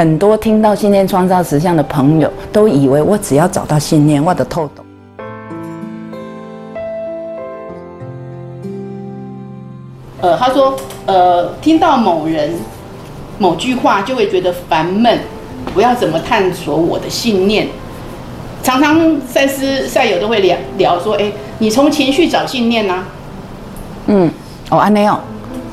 [0.00, 4.82] 很多听到信念创造实相的朋友，都以为我只要找到信念，我的透懂。
[10.22, 10.74] 呃，他说，
[11.04, 12.50] 呃，听到某人
[13.38, 15.18] 某句话就会觉得烦闷，
[15.74, 17.68] 不要怎么探索我的信念？
[18.62, 23.04] 常常赛斯赛友都会聊聊说，哎，你从情绪找信念呐、
[24.06, 24.30] 嗯，
[24.70, 25.20] 哦，安内哦，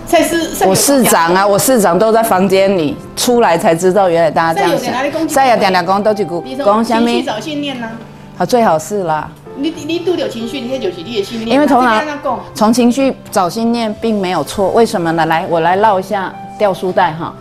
[0.08, 5.28] 赛斯赛友我市长啊，我市长都在房间里，出来才知道原来大家这样想。
[5.28, 7.24] 赛亚点点讲都一句你，从讲什么情绪？
[7.24, 7.90] 找信念呐、
[8.38, 11.50] 啊，最好是啦，你你拄有情绪，你那就是你的信念。
[11.50, 15.26] 因为头脑这边讲，从情绪找信念并没有错，为什么呢？
[15.26, 17.34] 来，我来绕一下掉书袋哈。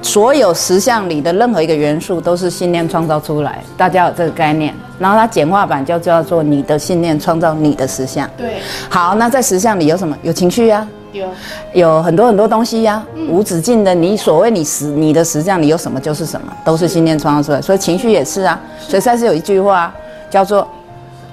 [0.00, 4.72] 所有实相里的任何一个元素都是信念创造出来，大家有这个概念。
[5.00, 8.28] 然后它简化版就叫做你的信念创造你的实相。
[8.36, 10.16] 对好，那在实相里有什么？
[10.22, 11.26] 有情绪呀、对，
[11.72, 13.94] 有很多很多东西呀、无止境的。
[13.94, 17.60] 你所谓你实你的实相你有什么就是什么，都是信念创造出来。
[17.60, 18.60] 所以情绪也是啊。
[18.78, 19.92] 所以赛斯有一句话
[20.30, 20.68] 叫做，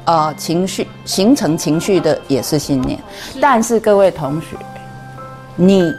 [0.06, 2.98] 呃，情绪形成情绪的也是信念。
[3.42, 4.56] 但是各位同学，
[5.56, 5.94] 你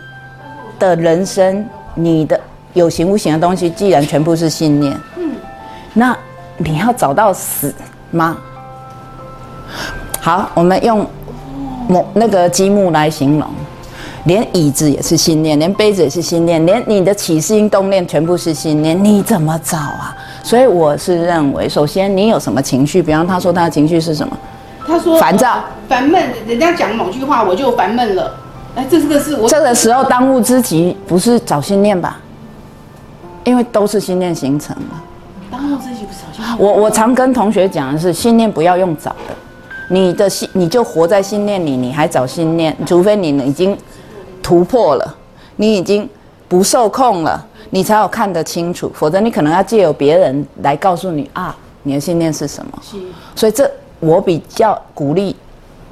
[0.79, 2.41] 的人生，你的
[2.73, 4.99] 有形无形的东西，既然全部是信念，
[5.93, 6.17] 那
[6.57, 7.75] 你要找到死
[8.11, 8.37] 吗？
[10.21, 11.07] 好，我们用
[11.89, 13.49] 某那个积木来形容，
[14.27, 20.15] 连椅子也是信念，连杯子也是信念，连你的起心动念全部是信念，你怎么找啊？
[20.43, 24.37] 所以我是认为，首先你有什么情绪，比方他说他的情绪是什么？
[24.87, 28.37] 他说烦躁、烦闷，人家讲某句话我就烦闷了。
[28.75, 32.21] 哎，这这个是我这个时候当务之急不是找信念吧？
[33.45, 34.83] 因为都是信念形成的。
[35.51, 36.57] 当务之急不是找心。
[36.59, 39.35] 我我常跟同学讲的是，信念不要用找的，
[39.89, 43.77] 你的信你就活在信念里，你还找信念，除非你已经
[44.47, 45.15] 突破了，
[45.57, 46.09] 你已经
[46.47, 52.79] 不受控了，你才有看得清楚，否则你可能要借由别人来告诉你啊，你的信念是什么。
[52.81, 52.97] 是
[53.35, 55.35] 所以这我比较鼓励，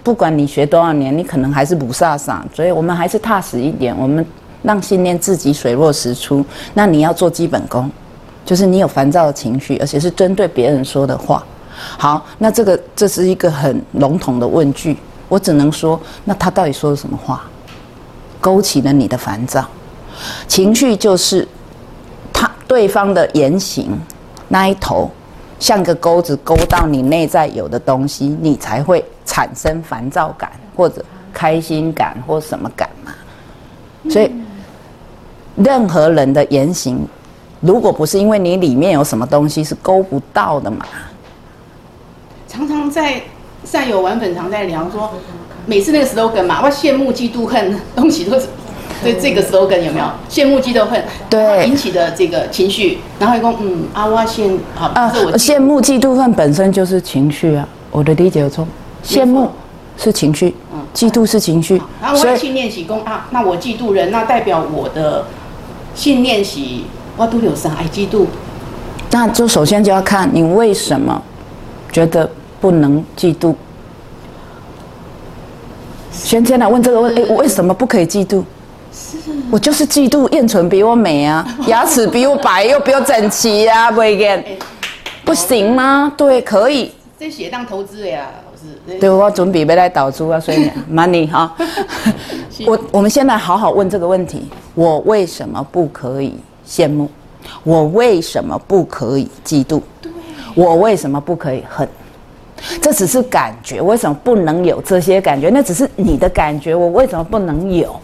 [0.04, 4.24] 不管你学多少年，你可能还是不飒飒，所以我们还是踏实一点，我们
[4.62, 6.46] 让信念自己水落石出。
[6.74, 7.90] 那你要做基本功，
[8.44, 11.44] 就是你有烦躁的情绪，而且是针对别人说的话。
[11.98, 14.96] 好，那这个这是一个很笼统的问句，
[15.28, 17.44] 我只能说，那他到底说了什么话，
[18.44, 19.64] 勾起了你的烦躁
[20.46, 21.48] 情绪，就是
[22.30, 23.98] 他对方的言行
[24.48, 25.10] 那一头，
[25.58, 33.12] 像个钩子勾到你内在有的东西，你才会产生烦躁感或者开心感或什么感嘛。
[34.10, 34.30] 所以，
[35.56, 37.08] 任何人的言行，
[37.60, 40.84] 如果不是因为你里面有什么东西是勾不到的嘛，
[42.46, 43.22] 常常在
[43.64, 45.14] 善友玩粉常在聊说，
[45.66, 48.46] 每次那个 slogan 嘛，我羡慕嫉妒恨，东西都是。
[49.02, 51.02] 对这个 slogan 有没有 羡慕嫉妒恨？
[51.28, 57.68] 对引起的这个情绪，然后一共嗯啊，我羡好，啊，是我羡慕、嫉妒、恨本身就是情绪啊。
[57.90, 58.66] 我的理解有错，
[59.04, 59.50] 羡慕
[59.98, 65.26] 是情绪，嗯嫉妒是情绪然后，我所以要信念是讲啊，那我嫉妒人，那代表我的
[65.94, 66.60] 信念是
[67.16, 68.24] 我都有啥爱嫉妒，
[69.10, 71.20] 那就首先就要看你为什么
[71.92, 72.30] 觉得
[72.60, 73.54] 不能嫉妒。
[76.14, 78.42] 先先来问这个问，哎，我为什么不可以嫉妒？
[79.50, 84.44] 我就是嫉妒燕纯比我美啊， 牙齿比我白又比我整齐啊，不会见，
[85.24, 86.12] 不行吗？
[86.16, 86.92] 对，可以。
[87.18, 88.98] 这写当投资的呀，老师。
[89.00, 91.54] 对，我准备要来导出啊，所以 money 哈。
[92.66, 96.34] 我我们先来好好问这个问题：我为什么不可以
[96.66, 97.10] 羡慕？
[97.62, 99.80] 我为什么不可以嫉妒？
[100.54, 101.86] 我为什么不可以恨？
[102.80, 105.50] 这只是感觉，为什么不能有这些感觉？
[105.50, 107.94] 那只是你的感觉，我为什么不能有？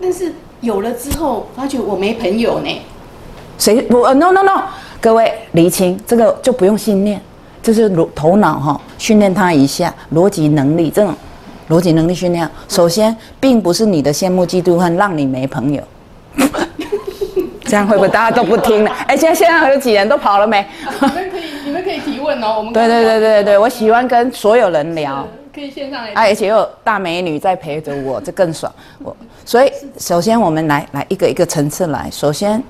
[0.00, 2.82] 但是有了之后，发觉我没朋友呢。
[3.58, 4.62] 谁不呃？No No No，
[5.00, 7.20] 各位厘清这个就不用信念，
[7.62, 11.14] 就是逻头脑哈，训练他一下逻辑能力，这种
[11.70, 12.48] 逻辑能力训练。
[12.68, 15.82] 首先，并不是你的羡慕、嫉妒、恨让你没朋友，
[17.64, 18.90] 这样会不会大家都不听了？
[19.06, 20.64] 哎，现在现在有几人都跑了没？
[22.36, 22.54] 问哦。
[22.58, 25.26] 我们对对对对对，我喜欢跟所有人聊。
[25.54, 26.10] 可以线上来。
[26.10, 28.70] 啊，而且有大美女在陪着我，这更爽。
[29.02, 32.10] 我所以首先我们来来一个一个层次来。
[32.10, 32.62] 首先，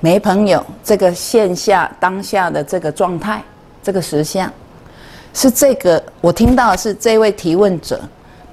[0.00, 3.42] 没朋友这个线下当下的这个状态，
[3.82, 4.50] 这个实相，
[5.34, 8.00] 是这个我听到的是这位提问者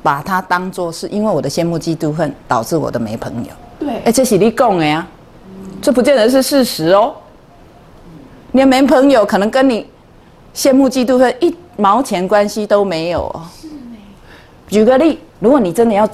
[0.01, 3.51] 把他当做是因为我的羡慕嫉妒恨导致我的没朋友。
[3.79, 5.05] 对哎，这是你讲的呀，
[5.81, 7.13] 这不见得是事实哦。
[8.51, 9.85] 你的没朋友可能跟你
[10.55, 13.41] 羡慕嫉妒恨一毛钱关系都没有。
[14.69, 16.09] 举个例，如果你真的要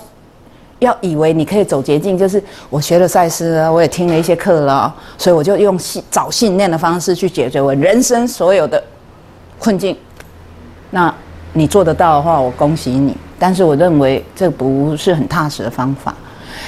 [0.80, 8.84] 要以为你可以走捷径，就是我学了赛斯啊，我也听了一些课了，所以我就用信找信念的方式去解决我人生所有的
[9.60, 9.96] 困境。
[10.90, 11.14] 那
[11.54, 13.16] 你做得到的话，我恭喜你。
[13.38, 16.16] 但是我认为这不是很踏实的方法，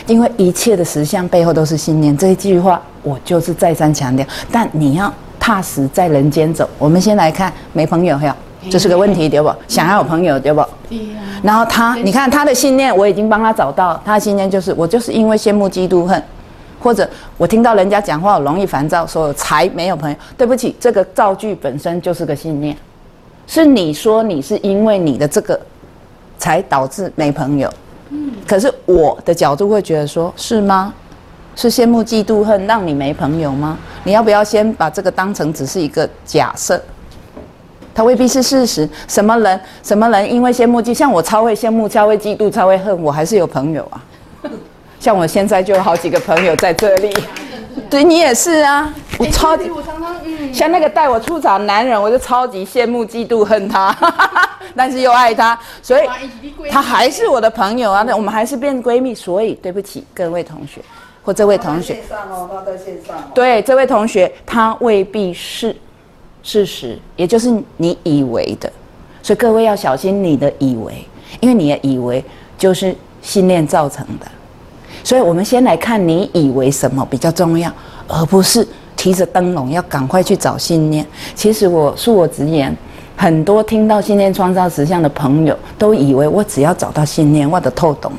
[0.07, 2.15] 因为一切的实相背后都是信念。
[2.15, 4.25] 这一句话我就是再三强调。
[4.51, 5.11] 但你要
[5.44, 6.69] 踏实在人间走。
[6.78, 9.54] 我们先来看没朋友有，这是个问题对不？
[9.68, 10.66] 想要有朋友对不？
[10.88, 11.19] 对呀。
[11.44, 14.01] 然后他，你看他的信念，我已经帮他找到。
[14.06, 16.24] 他的信念就是我就是因为羡慕嫉妒恨，
[16.80, 17.06] 或者
[17.38, 20.16] 我听到人家讲话我容易烦躁，所以才没有朋友。
[20.38, 22.74] 对不起，这个造句本身就是个信念。
[23.45, 25.60] 是你说你是因为你的这个，
[26.38, 27.69] 才导致没朋友。
[28.12, 30.94] 嗯，可是我的角度会觉得说，是吗？
[31.55, 33.77] 是羡慕嫉妒恨让你没朋友吗？
[34.03, 36.81] 你要不要先把这个当成只是一个假设？
[37.95, 38.89] 它未必是事实。
[39.07, 39.61] 什么人？
[39.83, 44.01] 什么人因为羡慕嫉，像我超会羡慕，超会嫉妒，超会恨，我还是有朋友啊。
[45.00, 47.15] 像我现在就有好几个朋友在这里。
[47.89, 49.69] 对你也是啊，我超级，
[50.51, 53.95] 像那个带我出场男人，我就超级羡慕、嫉妒、恨他，
[54.75, 56.01] 但是又爱他，所以
[56.71, 58.03] 他还是我的朋友啊。
[58.03, 59.13] 那我们还是变闺蜜。
[59.13, 60.81] 所以对不起各位同学
[61.23, 61.97] 或这位同学。
[63.33, 65.75] 对这位同学，他未必是
[66.43, 68.71] 事实，也就是你以为的。
[69.21, 70.93] 所以各位要小心你的以为，
[71.39, 72.23] 因为你的以为
[72.57, 74.27] 就是信念造成的。
[75.03, 77.71] 所以，我们先来看你以为什么比较重要，
[78.07, 78.65] 而不是
[78.95, 81.05] 提着灯笼要赶快去找信念。
[81.35, 82.73] 其实，我恕我直言，
[83.17, 88.11] 很多听到信念创造实相的朋友，都以为我只要找到信念，我的透懂。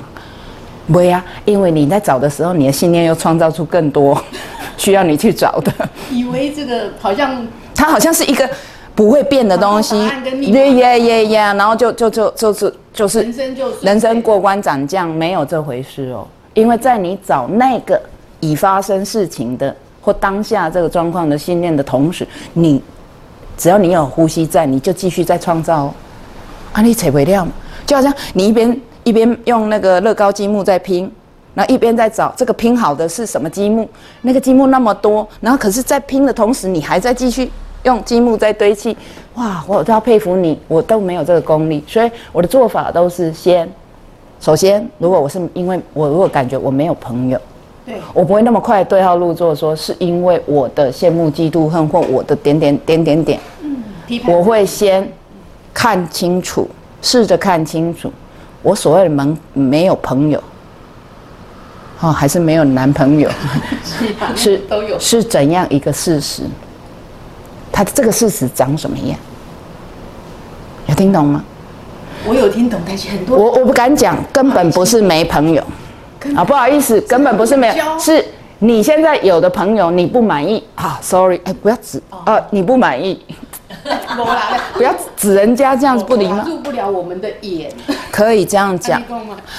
[0.93, 4.21] 不呀，因为你在找的时候，你的信念又创造出更多
[4.77, 5.73] 需要你去找的。
[6.11, 8.49] 以为这个好像它好像是一个
[8.95, 9.97] 不会变的东西，
[10.41, 16.27] 耶耶耶耶，然后就就就就是就是人生就人生过关斩将，没有这回事哦。
[16.53, 18.01] 因为在你找那个
[18.41, 22.83] 已发生事情的或当下这个状况的信念的同时，你
[23.57, 25.85] 只要你有呼吸在，你就继续在创造。
[25.85, 25.95] 哦
[26.75, 27.47] 啊，你扯不掉，
[27.87, 31.11] 就好像你一边一边用那个乐高积木在拼，
[31.55, 33.89] 然后一边在找这个拼好的是什么积木，
[34.23, 37.51] 那个积木那么多，然后可是，在拼的同时，你还在继续
[37.85, 38.97] 用积木在堆砌。
[39.35, 43.69] 哇，我都要佩服你，我都没有这个功力，所以我的做法都是先。
[44.41, 47.41] 首先，如果我是因为我如果感觉我没有朋友，
[47.85, 53.83] 对我不会那么快对号入座，说是因为我的羡慕、嫉妒、恨或我的点点点点点，嗯，
[54.27, 55.07] 我会先
[55.73, 56.69] 看清楚，
[57.03, 58.13] 试着看清楚，
[58.65, 60.43] 我所谓的门没有朋友，
[62.01, 63.31] 哦，还是没有男朋友，
[64.35, 64.99] 是都有。
[64.99, 66.43] 是怎样一个事实？
[67.71, 69.17] 他这个事实长什么样？
[70.87, 71.45] 有听懂吗？
[72.27, 75.63] 我有听懂，但是很多我我不敢讲，根本不是没朋友。
[76.35, 78.25] 啊，不好意思，根本不是没有，是
[78.61, 80.65] 你现在有的朋友你不满意。
[80.75, 83.21] 啊，sorry，哎，不要指啊，你不满意，
[84.75, 87.71] 不要指人家这样子不礼貌，入不了我们的眼，
[88.11, 89.03] 可以这样讲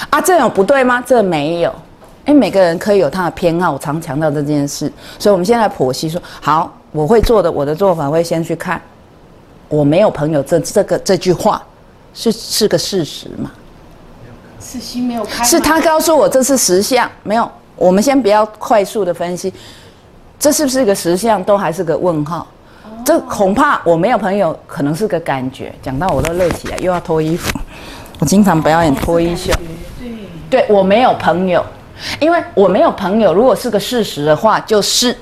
[0.09, 1.03] 啊，这有不对吗？
[1.05, 1.73] 这没有，
[2.25, 8.81] 因为每个人可以有他的偏好，我常强调这件事，所以我们现在剖析说，好，我会做的，我的做法会先去看，
[9.69, 11.61] 我没有朋友这这个这句话。
[12.17, 13.51] 是是个事实吗？
[14.61, 17.51] 是心没有开，是他告诉我这是实相，没有。
[17.75, 19.53] 我们先不要快速的分析，
[20.39, 22.47] 这是不是一个实相，都还是个问号。
[23.05, 25.71] 这恐怕我没有朋友，可能是个感觉。
[25.79, 27.57] 讲到我都乐起来，又要脱衣服。
[28.19, 29.53] 我经常表演脱衣秀。
[30.49, 31.63] 对，对我没有朋友，
[32.19, 33.31] 因为我没有朋友。
[33.31, 35.15] 如果是个事实的话，就是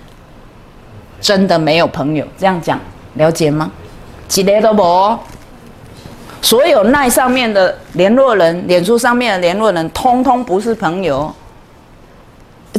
[1.19, 2.25] 真的没有朋友。
[2.37, 2.79] 这样讲
[3.15, 3.69] 了解吗？
[4.29, 5.19] 几个都无。
[6.41, 11.33] 所有奈上面的联络人，脸书上面的联络人，通通不是朋友。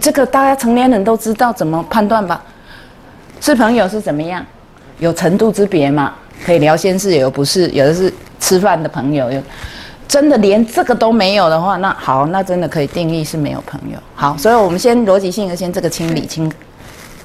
[0.01, 2.43] 这个大家成年人都知道怎么判断吧？
[3.41, 4.45] 是朋友是怎么样？
[4.99, 6.13] 有程度之别嘛？
[6.45, 7.69] 可以聊心事，有不是？
[7.71, 9.31] 有的是吃饭的朋友。
[9.31, 9.41] 有
[10.07, 13.99] 真的连这个都没有的话，那好，那真的可以定义是没有朋友。
[14.15, 16.51] 好，所以我们先逻辑性的先这个清理清，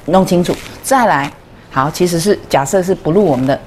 [0.05, 1.31] 弄清楚，再来。
[1.69, 3.59] 好，其实是假设是不入我们的，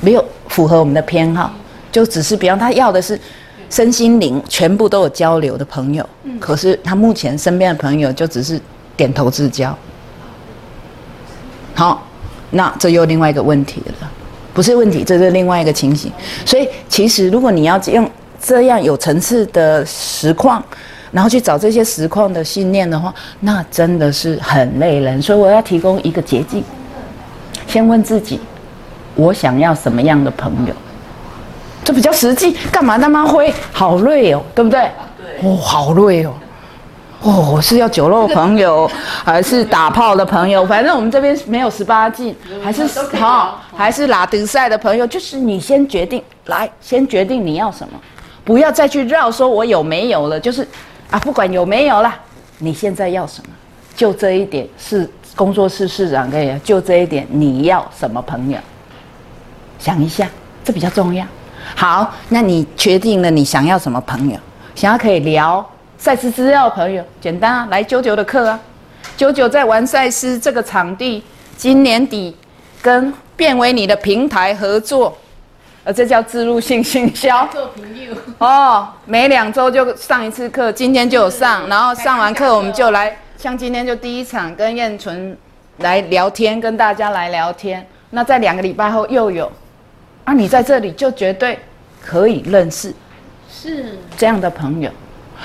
[0.00, 1.50] 没有符合我们的偏好。
[1.90, 3.18] 就只是，比方他要的是
[3.70, 6.06] 身心灵全部都有交流的朋友，
[6.38, 8.60] 可是他目前身边的朋友就只是
[8.96, 9.76] 点头之交。
[11.74, 12.06] 好，
[12.50, 14.10] 那这又另外一个问题了，
[14.54, 16.10] 不是问题，这是另外一个情形。
[16.44, 18.10] 所以，其实如果你要用
[18.42, 20.62] 这样有层次的实况，
[21.10, 25.20] 然后去找这些实况的信念的话，那真的是很累人。
[25.20, 26.62] 所以，我要提供一个捷径，
[27.66, 28.40] 先问自己：
[29.14, 30.74] 我想要什么样的朋友？
[31.84, 33.52] 这比较实际，干嘛那么灰？
[33.72, 34.90] 好累哦，对不对？
[35.16, 35.48] 对。
[35.48, 36.34] 哦，好累哦。
[37.20, 38.88] 哦，我是要酒肉朋友，
[39.24, 40.64] 还是打炮的朋友？
[40.64, 47.94] 反正我们这边没有十八禁，还是都可以聊还是拉德赛的朋友，就是你先决定，来，先决定你要什么，
[48.44, 50.66] 不要再去绕说我有没有了，就是
[51.10, 52.16] 啊，不管有没有啦，
[52.58, 53.50] 你现在要什么？
[53.96, 58.58] 就这一点是工作室市长跟你，就这一点你要什么朋友？
[59.80, 60.28] 想一下，
[60.62, 61.26] 这比较重要。
[61.74, 64.38] 好，那你决定了你想要什么朋友？
[64.76, 68.58] 想要可以聊赛事资料的朋友，简单啊，来九九的课啊。
[69.16, 71.22] 九九在玩赛事这个场地，
[71.56, 72.36] 今年底
[72.80, 75.18] 跟变为你的平台合作，
[75.82, 77.44] 呃，这叫自入性行销。
[77.48, 85.36] 做朋友，哦，每两周就上一次课，今天就有上，然后上完课我们就来，像今天就第一场跟燕纯
[85.78, 87.84] 来聊天，跟大家来聊天。
[88.10, 89.50] 那在两个礼拜后又有，
[90.24, 91.58] 啊，你在这里就绝对
[92.00, 92.94] 可以认识
[93.50, 94.88] 是这样的朋友。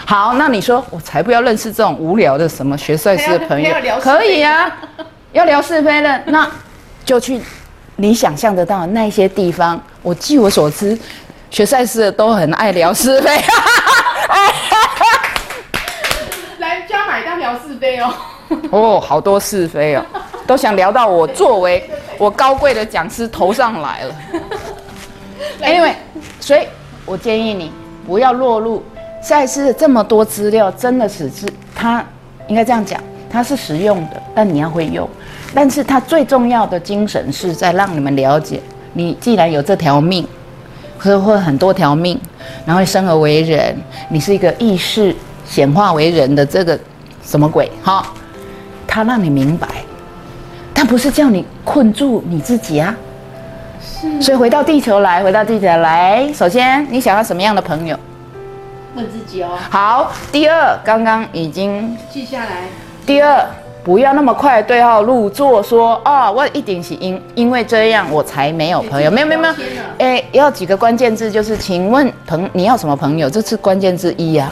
[0.05, 4.71] 好，那你说我才不要认识这种无聊的什么学赛事的朋友可以啊，
[5.31, 6.49] 要聊是非的，那
[7.05, 7.39] 就去
[7.95, 9.81] 你想象得到的那些地方。
[10.01, 10.97] 我据我所知，
[11.49, 13.29] 学赛事的都很爱聊是非。
[16.59, 18.13] 来加买单聊是非哦。
[18.71, 20.05] 哦，好多是非哦，
[20.45, 24.15] 都想聊到我作为我高贵的讲师头上来了。
[25.61, 25.93] Anyway，
[26.39, 26.67] 所以
[27.05, 27.71] 我建议你
[28.05, 28.83] 不要落入
[29.23, 32.05] 赛事的这么多资料，真的只是它
[32.49, 32.99] 应该这样讲，
[33.29, 35.09] 它是实用的，但你要会用。
[35.53, 38.59] 但是它最重要的精神是在让你们了解，
[38.91, 40.27] 你既然有这条命，
[40.99, 42.19] 或或很多条命，
[42.65, 43.73] 然后生而为人，
[44.09, 45.15] 你是一个意识
[45.45, 46.77] 显化为人的这个
[47.23, 48.05] 什么鬼哈？
[48.85, 49.67] 它让你明白，
[50.73, 52.93] 但不是叫你困住你自己啊。
[53.81, 57.97] 是所以回到地球来，回到地球来，首先你想要什么样的朋友？
[58.95, 62.67] 问自己哦，好，第二，刚刚已经记下来。
[63.05, 63.45] 第二，
[63.83, 69.53] 不要那么快对号入座，说哦，我一定是因因为这样我才没有朋友，没有没有没有
[69.97, 73.29] 哎，要几个关键字，就是请问朋你要什么朋友？
[73.29, 74.51] 这是关键字一呀、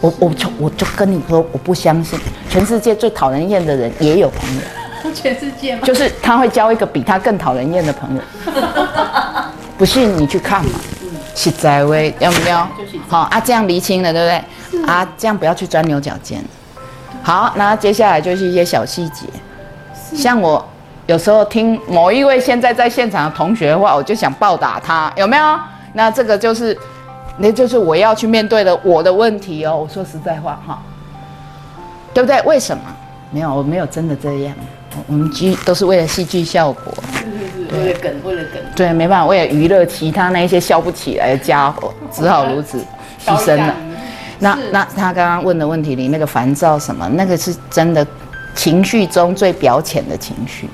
[0.00, 2.18] 我我就我就跟你说，我不相信，
[2.48, 4.62] 全世界最讨人厌的人也有朋友。
[5.14, 5.82] 全世界吗？
[5.84, 8.22] 就是他会交一个比他更讨人厌的朋友。
[9.78, 10.70] 不信你去看嘛，
[11.40, 12.98] 实在位，要不要就实在？
[13.08, 14.84] 好啊，这样厘清了，对不对？
[14.86, 16.44] 啊，这样不要去钻牛角尖。
[17.22, 19.26] 好，那接下来就是一些小细节，
[20.14, 20.62] 像我
[21.06, 25.58] 有时候听某一位现在在现场的同学的话，我就想暴打他，有没有？
[25.94, 26.76] 那这个就是，
[27.38, 29.76] 那就是我要去面对的我的问题哦。
[29.76, 30.82] 我说实在话哈，
[32.12, 32.40] 对不对？
[32.42, 32.82] 为什么？
[33.30, 34.54] 没有，我没有真的这样。
[34.96, 37.09] 我我们剧都是为了戏剧效果，是是是，
[37.72, 42.78] 为了梗，为了梗，对，没办法，为了娱乐其他那一些笑不起来的家伙， 只好如此
[43.24, 43.74] 牺牲了。
[44.38, 48.06] 那那他刚刚问的问题里那个烦躁什么，那个是真的
[48.54, 50.68] 情绪中最表浅的情绪。